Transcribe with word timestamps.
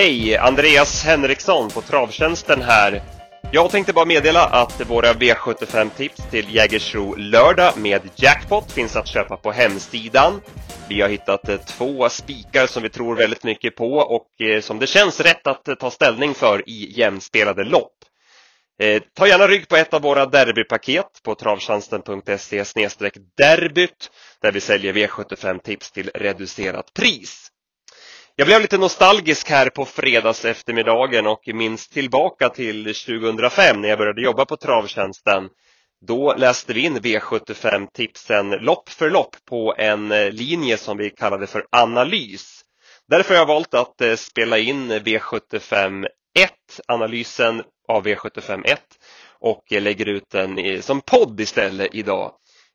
Hej! 0.00 0.36
Andreas 0.36 1.04
Henriksson 1.04 1.68
på 1.68 1.80
Travtjänsten 1.80 2.62
här. 2.62 3.02
Jag 3.52 3.70
tänkte 3.70 3.92
bara 3.92 4.04
meddela 4.04 4.44
att 4.44 4.90
våra 4.90 5.12
V75-tips 5.12 6.30
till 6.30 6.54
Jägersro 6.54 7.14
lördag 7.14 7.72
med 7.76 8.02
jackpot 8.16 8.72
finns 8.72 8.96
att 8.96 9.08
köpa 9.08 9.36
på 9.36 9.52
hemsidan. 9.52 10.40
Vi 10.88 11.00
har 11.00 11.08
hittat 11.08 11.48
eh, 11.48 11.56
två 11.56 12.08
spikar 12.08 12.66
som 12.66 12.82
vi 12.82 12.88
tror 12.88 13.16
väldigt 13.16 13.44
mycket 13.44 13.76
på 13.76 13.94
och 13.94 14.40
eh, 14.40 14.60
som 14.60 14.78
det 14.78 14.86
känns 14.86 15.20
rätt 15.20 15.46
att 15.46 15.68
eh, 15.68 15.74
ta 15.74 15.90
ställning 15.90 16.34
för 16.34 16.68
i 16.68 16.92
jämspelade 16.96 17.64
lopp. 17.64 17.92
Ta 19.16 19.26
gärna 19.26 19.46
rygg 19.46 19.68
på 19.68 19.76
ett 19.76 19.94
av 19.94 20.02
våra 20.02 20.26
derbypaket 20.26 21.22
på 21.24 21.34
travtjänsten.se 21.34 22.64
derbyt 23.36 24.10
där 24.42 24.52
vi 24.52 24.60
säljer 24.60 24.92
V75-tips 24.92 25.92
till 25.92 26.10
reducerat 26.14 26.94
pris. 26.94 27.50
Jag 28.40 28.46
blev 28.46 28.60
lite 28.60 28.78
nostalgisk 28.78 29.50
här 29.50 29.70
på 29.70 29.84
fredags 29.84 30.44
eftermiddagen 30.44 31.26
och 31.26 31.48
minns 31.54 31.88
tillbaka 31.88 32.48
till 32.48 32.84
2005 32.94 33.80
när 33.80 33.88
jag 33.88 33.98
började 33.98 34.22
jobba 34.22 34.44
på 34.44 34.56
Travtjänsten. 34.56 35.48
Då 36.06 36.34
läste 36.34 36.72
vi 36.72 36.80
in 36.80 36.98
V75-tipsen 36.98 38.50
lopp 38.50 38.88
för 38.88 39.10
lopp 39.10 39.36
på 39.48 39.74
en 39.78 40.12
eh, 40.12 40.30
linje 40.30 40.76
som 40.76 40.96
vi 40.96 41.10
kallade 41.10 41.46
för 41.46 41.66
analys. 41.70 42.62
Därför 43.08 43.34
har 43.34 43.40
jag 43.40 43.46
valt 43.46 43.74
att 43.74 44.00
eh, 44.00 44.14
spela 44.14 44.58
in 44.58 44.92
V75 44.92 46.06
1, 46.38 46.50
analysen 46.88 47.62
av 47.88 48.06
V75 48.06 48.62
1 48.64 48.80
och 49.38 49.72
eh, 49.72 49.82
lägger 49.82 50.08
ut 50.08 50.30
den 50.32 50.82
som 50.82 51.00
podd 51.00 51.40
istället 51.40 51.94
idag. 51.94 52.32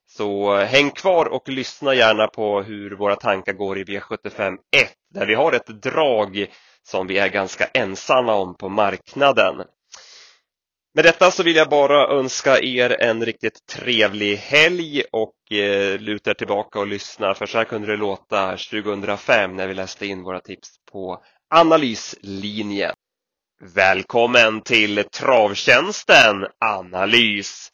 Så 0.08 0.55
häng 0.55 0.91
kvar 0.91 1.26
och 1.26 1.50
lyssna 1.50 1.94
gärna 1.94 2.27
på 2.27 2.62
hur 2.62 2.91
våra 2.91 3.16
tankar 3.16 3.54
går 3.54 3.77
i 3.77 3.84
V75 3.84 4.57
1 4.77 4.91
där 5.16 5.26
vi 5.26 5.34
har 5.34 5.52
ett 5.52 5.82
drag 5.82 6.46
som 6.84 7.08
vi 7.08 7.18
är 7.18 7.30
ganska 7.30 7.66
ensamma 7.66 8.34
om 8.34 8.55
på 8.58 8.70
marknaden. 8.70 9.55
Med 10.96 11.05
detta 11.05 11.32
så 11.32 11.44
vill 11.44 11.55
jag 11.55 11.70
bara 11.70 12.20
önska 12.20 12.60
er 12.60 13.02
en 13.02 13.26
riktigt 13.26 13.68
trevlig 13.68 14.35
helg 14.35 15.04
och 15.12 15.57
eh, 15.57 15.99
luta 15.99 16.30
er 16.30 16.34
tillbaka 16.34 16.80
och 16.80 16.88
lyssna 16.88 17.34
för 17.34 17.46
så 17.46 17.57
här 17.57 17.66
kunde 17.66 17.88
det 17.88 17.98
låta 17.98 18.57
2005 18.57 19.55
när 19.55 19.68
vi 19.68 19.74
läste 19.74 20.05
in 20.05 20.24
våra 20.24 20.40
tips 20.40 20.70
på 20.91 21.24
analyslinjen. 21.55 22.94
Välkommen 23.76 24.62
till 24.62 25.04
Travtjänsten 25.04 26.46
Analys! 26.66 27.70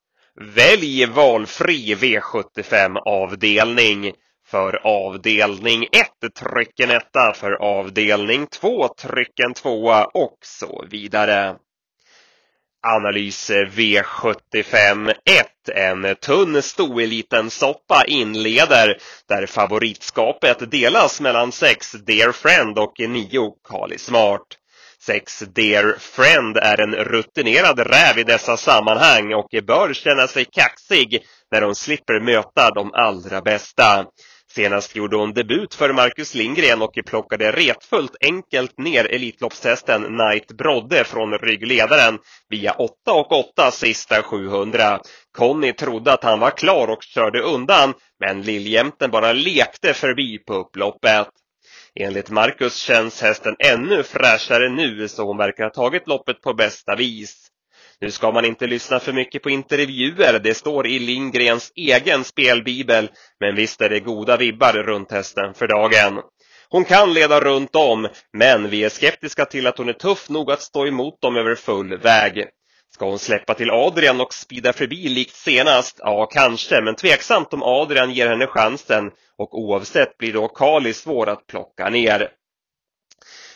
Välj 0.56 1.06
valfri 1.06 1.96
V75-avdelning. 1.96 4.14
För 4.52 4.80
avdelning 4.84 5.84
1 5.84 6.34
trycken 6.36 6.92
1 6.92 7.04
för 7.36 7.52
avdelning 7.52 8.48
2 8.48 8.88
trycken 8.88 9.54
2 9.54 9.70
och 10.14 10.38
så 10.42 10.86
vidare. 10.90 11.56
Analys 12.88 13.52
V75 13.52 15.14
1. 15.26 15.48
En 15.76 16.16
tunn 16.16 16.62
stoeliten 16.62 17.50
soppa 17.50 18.04
inleder 18.08 18.98
där 19.30 19.46
favoritskapet 19.46 20.72
delas 20.72 21.22
mellan 21.22 21.52
6 21.52 21.92
Dear 21.92 22.32
Friend 22.32 22.80
och 22.80 22.94
9 23.00 23.54
Kali 23.70 23.98
Smart. 23.98 24.48
6 25.00 25.40
Dear 25.40 25.96
Friend 26.00 26.58
är 26.58 26.82
en 26.82 26.96
rutinerad 26.96 27.80
räv 27.80 28.20
i 28.20 28.24
dessa 28.24 28.58
sammanhang 28.58 29.34
och 29.34 29.50
bör 29.68 29.94
känna 29.94 30.28
sig 30.28 30.46
kaxig 30.46 31.24
när 31.52 31.62
de 31.62 31.76
slipper 31.76 32.20
möta 32.20 32.72
de 32.72 32.94
allra 32.94 33.42
bästa. 33.42 34.06
Senast 34.56 34.96
gjorde 34.96 35.18
hon 35.18 35.34
debut 35.34 35.76
för 35.76 35.94
Marcus 35.94 36.34
Lindgren 36.34 36.82
och 36.82 36.94
plockade 37.06 37.52
retfullt 37.52 38.16
enkelt 38.22 38.78
ner 38.78 39.06
Elitloppshästen 39.06 40.04
Knight 40.04 40.52
Brodde 40.52 41.04
från 41.04 41.38
ryggledaren 41.38 42.20
via 42.50 42.72
8 42.72 42.92
och 43.12 43.32
8 43.32 43.72
sista 43.72 44.24
700. 44.24 45.00
Conny 45.38 45.74
trodde 45.74 46.14
att 46.14 46.24
han 46.24 46.40
var 46.40 46.52
klar 46.52 46.88
och 46.88 47.04
körde 47.04 47.42
undan, 47.42 47.94
men 48.20 48.42
Lilljämten 48.42 49.12
bara 49.12 49.34
lekte 49.34 49.94
förbi 49.94 50.38
på 50.38 50.54
upploppet. 50.54 51.28
Enligt 52.00 52.30
Marcus 52.30 52.76
känns 52.76 53.22
hästen 53.22 53.56
ännu 53.60 54.04
fräschare 54.04 54.70
nu 54.70 55.08
så 55.08 55.26
hon 55.26 55.38
verkar 55.38 55.64
ha 55.64 55.70
tagit 55.70 56.08
loppet 56.08 56.42
på 56.42 56.54
bästa 56.54 56.96
vis. 56.96 57.51
Nu 58.02 58.12
ska 58.12 58.32
man 58.32 58.46
inte 58.46 58.68
lyssna 58.68 59.00
för 59.00 59.14
mycket 59.14 59.44
på 59.44 59.50
intervjuer, 59.50 60.40
det 60.40 60.54
står 60.54 60.88
i 60.88 61.00
Lindgrens 61.00 61.72
egen 61.76 62.24
spelbibel, 62.24 63.10
men 63.40 63.56
visst 63.56 63.82
är 63.82 63.90
det 63.90 64.00
goda 64.00 64.38
vibbar 64.38 64.74
runt 64.74 65.12
hästen 65.12 65.54
för 65.54 65.68
dagen. 65.68 66.22
Hon 66.70 66.86
kan 66.86 67.14
leda 67.14 67.40
runt 67.40 67.76
om, 67.76 68.08
men 68.34 68.70
vi 68.70 68.84
är 68.84 68.90
skeptiska 68.90 69.46
till 69.46 69.68
att 69.68 69.78
hon 69.78 69.90
är 69.90 69.94
tuff 69.94 70.30
nog 70.30 70.52
att 70.52 70.62
stå 70.62 70.88
emot 70.88 71.22
dem 71.22 71.36
över 71.36 71.56
full 71.56 71.98
väg. 71.98 72.48
Ska 72.94 73.06
hon 73.06 73.20
släppa 73.20 73.54
till 73.54 73.72
Adrian 73.72 74.22
och 74.22 74.34
spida 74.34 74.74
förbi 74.74 75.10
likt 75.10 75.36
senast? 75.36 75.96
Ja, 76.00 76.26
kanske, 76.26 76.82
men 76.82 76.96
tveksamt 76.96 77.54
om 77.54 77.64
Adrian 77.64 78.12
ger 78.12 78.28
henne 78.28 78.48
chansen 78.48 79.12
och 79.38 79.60
oavsett 79.60 80.18
blir 80.18 80.34
då 80.34 80.48
Kali 80.48 80.94
svår 80.94 81.30
att 81.30 81.48
plocka 81.48 81.90
ner. 81.90 82.30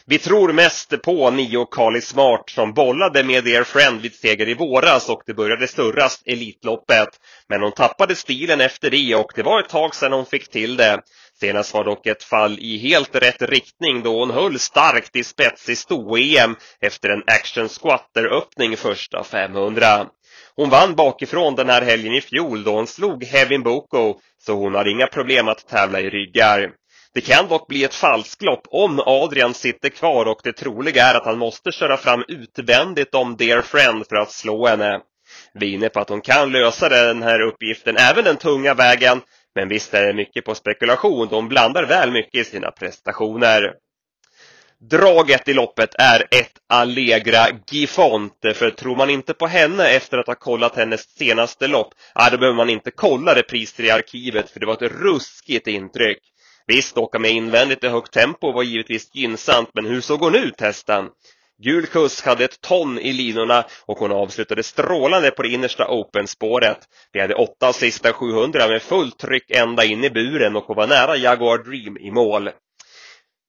Vi 0.08 0.18
tror 0.18 0.54
mest 0.54 1.02
på 1.02 1.32
nio 1.32 1.66
Kali 1.66 2.02
Smart 2.02 2.50
som 2.50 2.74
bollade 2.74 3.24
med 3.24 3.44
Dear 3.44 3.64
Friend 3.64 4.02
vid 4.02 4.14
seger 4.14 4.50
i 4.50 4.54
våras 4.54 5.10
och 5.10 5.22
det 5.26 5.34
började 5.34 5.68
surras 5.68 6.22
Elitloppet. 6.26 7.08
Men 7.50 7.62
hon 7.62 7.72
tappade 7.72 8.16
stilen 8.16 8.62
efter 8.62 8.90
det 8.90 9.16
och 9.16 9.32
det 9.36 9.44
var 9.44 9.60
ett 9.60 9.70
tag 9.70 9.96
sedan 9.96 10.14
hon 10.14 10.26
fick 10.26 10.52
till 10.52 10.78
det. 10.78 11.02
Senast 11.40 11.74
var 11.74 11.84
dock 11.84 12.08
ett 12.08 12.24
fall 12.24 12.60
i 12.60 12.78
helt 12.78 13.16
rätt 13.16 13.42
riktning 13.42 14.04
då 14.04 14.20
hon 14.20 14.32
höll 14.32 14.60
starkt 14.60 15.16
i 15.16 15.24
spets 15.24 15.70
i 15.70 15.76
sto-EM 15.76 16.56
efter 16.82 17.10
en 17.10 17.24
action 17.28 17.70
squatter-öppning 17.70 18.78
första 18.78 19.24
500. 19.24 20.06
Hon 20.56 20.70
vann 20.70 20.96
bakifrån 20.96 21.56
den 21.56 21.70
här 21.70 21.82
helgen 21.82 22.14
i 22.14 22.22
fjol 22.22 22.64
då 22.64 22.72
hon 22.72 22.88
slog 22.88 23.24
Hevin 23.24 23.64
Boko 23.64 24.20
så 24.46 24.54
hon 24.54 24.76
har 24.76 24.88
inga 24.88 25.08
problem 25.08 25.48
att 25.48 25.68
tävla 25.68 26.00
i 26.00 26.10
ryggar. 26.10 26.72
Det 27.16 27.22
kan 27.22 27.48
dock 27.48 27.68
bli 27.68 27.84
ett 27.84 27.94
falsklopp 27.94 28.68
om 28.72 29.04
Adrian 29.06 29.54
sitter 29.54 29.90
kvar 29.90 30.26
och 30.26 30.40
det 30.44 30.54
troliga 30.54 31.06
är 31.06 31.16
att 31.16 31.26
han 31.26 31.38
måste 31.38 31.72
köra 31.72 31.98
fram 31.98 32.24
utvändigt 32.28 33.16
om 33.16 33.38
Dear 33.38 33.62
Friend 33.62 34.06
för 34.10 34.16
att 34.16 34.32
slå 34.32 34.68
henne. 34.68 35.02
Vi 35.54 35.70
är 35.72 35.74
inne 35.74 35.90
på 35.90 36.00
att 36.00 36.10
hon 36.10 36.22
kan 36.22 36.52
lösa 36.52 36.90
den 36.90 37.24
här 37.24 37.42
uppgiften 37.42 37.98
även 37.98 38.24
den 38.24 38.38
tunga 38.38 38.74
vägen 38.74 39.22
men 39.56 39.70
visst 39.70 39.94
är 39.94 40.08
det 40.08 40.14
mycket 40.14 40.46
på 40.46 40.56
spekulation 40.56 41.28
då 41.28 41.36
hon 41.36 41.48
blandar 41.48 41.86
väl 41.86 42.12
mycket 42.12 42.48
i 42.48 42.50
sina 42.50 42.72
prestationer. 42.72 43.74
Draget 44.90 45.48
i 45.48 45.54
loppet 45.54 45.96
är 45.96 46.20
ett 46.32 46.54
Allegra 46.70 47.48
Gifont, 47.72 48.34
för 48.54 48.70
tror 48.70 48.96
man 48.96 49.10
inte 49.10 49.34
på 49.34 49.48
henne 49.48 49.88
efter 49.88 50.18
att 50.18 50.28
ha 50.28 50.36
kollat 50.36 50.76
hennes 50.76 51.02
senaste 51.02 51.68
lopp, 51.68 51.94
ja, 52.16 52.30
då 52.32 52.38
behöver 52.38 52.58
man 52.58 52.70
inte 52.70 52.92
kolla 52.92 53.36
repriser 53.36 53.84
i 53.84 53.92
arkivet 53.92 54.50
för 54.50 54.60
det 54.60 54.66
var 54.66 54.74
ett 54.74 54.92
ruskigt 54.92 55.68
intryck. 55.68 56.20
Visst, 56.68 56.98
åka 56.98 57.20
med 57.20 57.32
invändigt 57.32 57.84
i 57.84 57.88
högt 57.88 58.14
tempo 58.14 58.52
var 58.52 58.64
givetvis 58.64 59.16
gynnsamt, 59.16 59.70
men 59.74 59.86
hur 59.86 60.02
såg 60.02 60.20
hon 60.20 60.36
ut 60.36 60.62
hästen? 60.62 61.10
Gul 61.64 61.86
kusk 61.86 62.26
hade 62.26 62.46
ett 62.46 62.62
ton 62.62 63.00
i 63.00 63.14
linorna 63.14 63.66
och 63.86 63.98
hon 63.98 64.12
avslutade 64.12 64.64
strålande 64.64 65.32
på 65.32 65.44
det 65.44 65.50
innersta 65.50 65.88
open-spåret. 65.88 66.78
Vi 67.12 67.22
hade 67.22 67.36
åtta 67.36 67.74
sista 67.74 68.14
700 68.14 68.68
med 68.68 68.82
fullt 68.82 69.20
tryck 69.20 69.52
ända 69.52 69.84
in 69.86 70.04
i 70.04 70.10
buren 70.10 70.56
och 70.56 70.64
hon 70.64 70.76
var 70.76 70.88
nära 70.88 71.18
Jaguar 71.18 71.58
Dream 71.58 71.98
i 71.98 72.12
mål. 72.12 72.50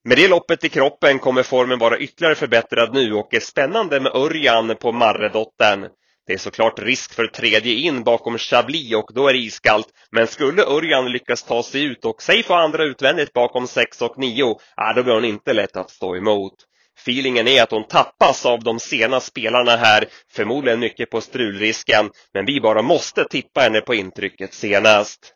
Med 0.05 0.19
det 0.19 0.29
loppet 0.29 0.65
i 0.65 0.69
kroppen 0.69 1.19
kommer 1.19 1.43
formen 1.43 1.79
vara 1.79 1.99
ytterligare 1.99 2.35
förbättrad 2.35 2.95
nu 2.95 3.13
och 3.13 3.35
är 3.35 3.41
spännande 3.41 4.01
med 4.01 4.15
Örjan 4.15 4.77
på 4.77 4.93
Marredottern. 4.93 5.89
Det 6.27 6.33
är 6.33 6.39
såklart 6.39 6.79
risk 6.79 7.15
för 7.15 7.27
tredje 7.27 7.75
in 7.75 8.03
bakom 8.03 8.39
Chablis 8.39 8.95
och 8.95 9.11
då 9.15 9.29
är 9.29 9.33
det 9.33 9.39
iskallt. 9.39 9.89
Men 10.11 10.27
skulle 10.27 10.63
Örjan 10.63 11.13
lyckas 11.13 11.43
ta 11.43 11.63
sig 11.63 11.85
ut 11.85 12.05
och 12.05 12.23
säg 12.23 12.43
få 12.43 12.55
andra 12.55 12.85
utvändigt 12.85 13.33
bakom 13.33 13.67
6 13.67 14.03
och 14.03 14.19
9, 14.19 14.57
ja, 14.77 14.93
då 14.97 15.03
blir 15.03 15.15
hon 15.15 15.25
inte 15.25 15.53
lätt 15.53 15.77
att 15.77 15.91
stå 15.91 16.17
emot. 16.17 16.55
Feelingen 17.03 17.49
är 17.49 17.63
att 17.63 17.71
hon 17.71 17.89
tappas 17.89 18.47
av 18.47 18.63
de 18.63 18.81
sena 18.81 19.21
spelarna 19.21 19.77
här, 19.77 20.05
förmodligen 20.33 20.81
mycket 20.81 21.11
på 21.11 21.21
strulrisken, 21.21 22.11
men 22.35 22.47
vi 22.47 22.61
bara 22.61 22.83
måste 22.83 23.25
tippa 23.25 23.61
henne 23.61 23.81
på 23.81 23.95
intrycket 23.95 24.55
senast. 24.55 25.33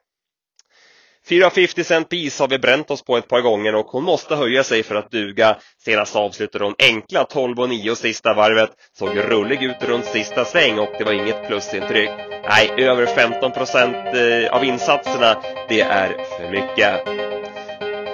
450 1.28 1.84
cent 1.84 2.08
piece 2.08 2.42
har 2.42 2.48
vi 2.48 2.58
bränt 2.58 2.90
oss 2.90 3.04
på 3.04 3.16
ett 3.16 3.28
par 3.28 3.40
gånger 3.40 3.74
och 3.74 3.86
hon 3.86 4.04
måste 4.04 4.36
höja 4.36 4.64
sig 4.64 4.82
för 4.82 4.94
att 4.94 5.10
duga. 5.10 5.56
Senast 5.84 6.16
avslutade 6.16 6.64
hon 6.64 6.74
enkla 6.78 7.24
12 7.24 7.60
och 7.60 7.68
9 7.68 7.94
sista 7.96 8.34
varvet, 8.34 8.70
såg 8.98 9.18
rullig 9.18 9.62
ut 9.62 9.82
runt 9.82 10.04
sista 10.04 10.44
sväng 10.44 10.78
och 10.78 10.92
det 10.98 11.04
var 11.04 11.12
inget 11.12 11.46
plusintryck. 11.46 12.10
Nej, 12.48 12.70
över 12.76 13.06
15 13.06 13.52
procent 13.52 13.96
eh, 13.96 14.56
av 14.56 14.64
insatserna, 14.64 15.42
det 15.68 15.80
är 15.80 16.08
för 16.08 16.50
mycket. 16.50 17.30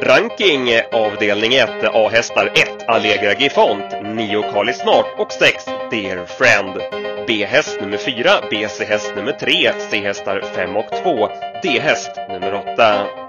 Ranking 0.03 0.81
avdelning 0.93 1.55
1 1.55 1.71
A-hästar 1.85 2.47
1 2.47 2.89
Allegra 2.89 3.33
Gifont, 3.35 3.85
9 4.03 4.43
Kali 4.53 4.73
Smart 4.73 5.07
och 5.19 5.33
6 5.33 5.65
Dear 5.91 6.27
Friend. 6.27 7.16
B-häst 7.27 7.81
nummer 7.81 7.97
4, 7.97 8.41
BC-häst 8.51 9.13
nummer 9.17 9.33
3, 9.33 9.73
C-hästar 9.91 10.41
5 10.55 10.77
och 10.77 10.91
2, 11.03 11.29
D-häst 11.63 12.11
nummer 12.29 12.55
8. 12.55 13.26